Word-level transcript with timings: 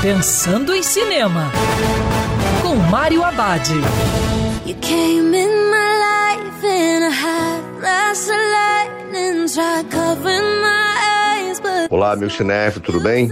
Pensando 0.00 0.72
em 0.76 0.82
Cinema, 0.82 1.50
com 2.62 2.76
Mário 2.76 3.24
Abad. 3.24 3.68
Olá, 11.90 12.14
meu 12.14 12.30
cinef, 12.30 12.78
tudo 12.78 13.00
bem? 13.00 13.28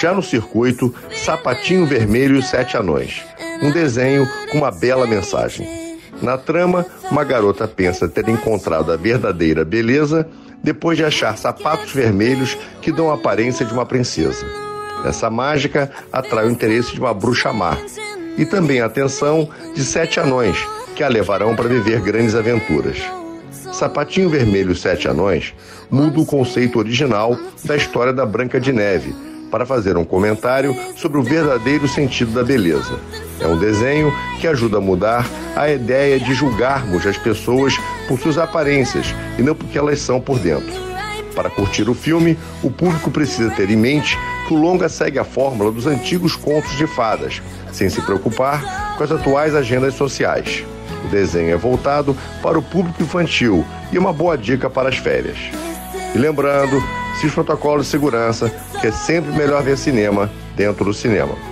Já 0.00 0.12
no 0.12 0.24
circuito, 0.24 0.92
Sapatinho 1.14 1.86
Vermelho 1.86 2.36
e 2.36 2.42
Sete 2.42 2.76
Anões. 2.76 3.22
Um 3.62 3.70
desenho 3.70 4.28
com 4.50 4.58
uma 4.58 4.72
bela 4.72 5.06
mensagem. 5.06 6.00
Na 6.20 6.36
trama, 6.36 6.84
uma 7.12 7.22
garota 7.22 7.68
pensa 7.68 8.08
ter 8.08 8.28
encontrado 8.28 8.90
a 8.90 8.96
verdadeira 8.96 9.64
beleza 9.64 10.28
depois 10.60 10.98
de 10.98 11.04
achar 11.04 11.38
sapatos 11.38 11.92
vermelhos 11.92 12.58
que 12.80 12.90
dão 12.90 13.08
a 13.08 13.14
aparência 13.14 13.64
de 13.64 13.72
uma 13.72 13.86
princesa. 13.86 14.71
Essa 15.04 15.28
mágica 15.30 15.90
atrai 16.12 16.46
o 16.46 16.50
interesse 16.50 16.92
de 16.92 17.00
uma 17.00 17.14
bruxa 17.14 17.52
má 17.52 17.76
e 18.36 18.44
também 18.46 18.80
a 18.80 18.86
atenção 18.86 19.48
de 19.74 19.84
sete 19.84 20.20
anões 20.20 20.56
que 20.94 21.02
a 21.02 21.08
levarão 21.08 21.54
para 21.56 21.68
viver 21.68 22.00
grandes 22.00 22.34
aventuras. 22.34 22.98
Sapatinho 23.72 24.28
Vermelho 24.28 24.72
e 24.72 24.76
Sete 24.76 25.08
Anões 25.08 25.54
muda 25.90 26.20
o 26.20 26.26
conceito 26.26 26.78
original 26.78 27.36
da 27.64 27.76
história 27.76 28.12
da 28.12 28.24
Branca 28.26 28.60
de 28.60 28.72
Neve 28.72 29.14
para 29.50 29.66
fazer 29.66 29.96
um 29.96 30.04
comentário 30.04 30.74
sobre 30.96 31.18
o 31.18 31.22
verdadeiro 31.22 31.88
sentido 31.88 32.32
da 32.32 32.44
beleza. 32.44 32.98
É 33.40 33.46
um 33.46 33.58
desenho 33.58 34.12
que 34.40 34.46
ajuda 34.46 34.78
a 34.78 34.80
mudar 34.80 35.26
a 35.56 35.70
ideia 35.70 36.18
de 36.18 36.32
julgarmos 36.32 37.06
as 37.06 37.18
pessoas 37.18 37.74
por 38.08 38.18
suas 38.18 38.38
aparências 38.38 39.14
e 39.38 39.42
não 39.42 39.54
porque 39.54 39.76
elas 39.76 40.00
são 40.00 40.20
por 40.20 40.38
dentro. 40.38 40.91
Para 41.34 41.50
curtir 41.50 41.88
o 41.88 41.94
filme, 41.94 42.38
o 42.62 42.70
público 42.70 43.10
precisa 43.10 43.50
ter 43.50 43.70
em 43.70 43.76
mente 43.76 44.18
que 44.46 44.54
o 44.54 44.56
longa 44.56 44.88
segue 44.88 45.18
a 45.18 45.24
fórmula 45.24 45.72
dos 45.72 45.86
antigos 45.86 46.36
contos 46.36 46.76
de 46.76 46.86
fadas, 46.86 47.40
sem 47.72 47.88
se 47.88 48.00
preocupar 48.02 48.96
com 48.96 49.04
as 49.04 49.10
atuais 49.10 49.54
agendas 49.54 49.94
sociais. 49.94 50.64
O 51.04 51.08
desenho 51.08 51.52
é 51.52 51.56
voltado 51.56 52.16
para 52.42 52.58
o 52.58 52.62
público 52.62 53.02
infantil 53.02 53.64
e 53.92 53.96
é 53.96 54.00
uma 54.00 54.12
boa 54.12 54.36
dica 54.36 54.68
para 54.68 54.88
as 54.88 54.96
férias. 54.96 55.38
E 56.14 56.18
lembrando, 56.18 56.82
se 57.18 57.26
os 57.26 57.34
protocolos 57.34 57.86
de 57.86 57.90
segurança, 57.90 58.52
que 58.80 58.86
é 58.86 58.92
sempre 58.92 59.32
melhor 59.32 59.62
ver 59.62 59.78
cinema 59.78 60.30
dentro 60.54 60.84
do 60.84 60.92
cinema. 60.92 61.51